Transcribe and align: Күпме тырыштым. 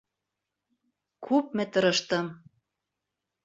Күпме 1.29 1.67
тырыштым. 1.77 2.35